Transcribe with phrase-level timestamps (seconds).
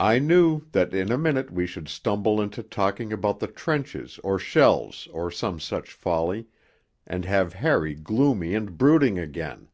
[0.00, 4.40] I knew that in a minute we should stumble into talking about the trenches or
[4.40, 6.48] shells, or some such folly,
[7.06, 9.68] and have Harry gloomy and brooding again.